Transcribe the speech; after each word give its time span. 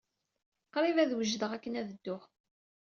Qrib 0.73 0.97
ad 1.03 1.11
wejdeɣ 1.17 1.51
akken 1.53 1.77
ad 1.79 1.85
dduɣ. 1.91 2.21